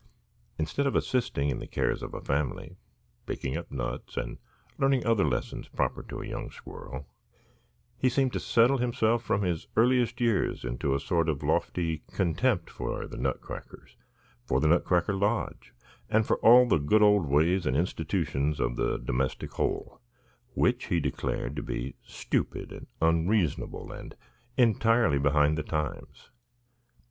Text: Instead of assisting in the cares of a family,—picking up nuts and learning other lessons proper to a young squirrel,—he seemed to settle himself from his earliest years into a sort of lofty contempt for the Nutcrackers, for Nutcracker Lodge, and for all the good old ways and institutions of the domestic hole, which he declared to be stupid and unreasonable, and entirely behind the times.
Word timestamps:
Instead 0.57 0.87
of 0.87 0.95
assisting 0.95 1.49
in 1.49 1.59
the 1.59 1.67
cares 1.67 2.01
of 2.01 2.15
a 2.15 2.21
family,—picking 2.21 3.55
up 3.55 3.69
nuts 3.71 4.17
and 4.17 4.39
learning 4.79 5.05
other 5.05 5.23
lessons 5.23 5.67
proper 5.67 6.01
to 6.01 6.23
a 6.23 6.25
young 6.25 6.49
squirrel,—he 6.49 8.09
seemed 8.09 8.33
to 8.33 8.39
settle 8.39 8.79
himself 8.79 9.21
from 9.21 9.43
his 9.43 9.67
earliest 9.75 10.19
years 10.19 10.65
into 10.65 10.95
a 10.95 10.99
sort 10.99 11.29
of 11.29 11.43
lofty 11.43 12.01
contempt 12.13 12.67
for 12.67 13.05
the 13.05 13.15
Nutcrackers, 13.15 13.95
for 14.43 14.59
Nutcracker 14.59 15.13
Lodge, 15.13 15.71
and 16.09 16.25
for 16.25 16.37
all 16.37 16.65
the 16.67 16.79
good 16.79 17.03
old 17.03 17.27
ways 17.27 17.67
and 17.67 17.77
institutions 17.77 18.59
of 18.59 18.77
the 18.77 18.97
domestic 18.97 19.51
hole, 19.51 19.99
which 20.55 20.85
he 20.85 20.99
declared 20.99 21.55
to 21.55 21.61
be 21.61 21.93
stupid 22.01 22.71
and 22.71 22.87
unreasonable, 23.01 23.91
and 23.91 24.15
entirely 24.57 25.19
behind 25.19 25.59
the 25.59 25.61
times. 25.61 26.31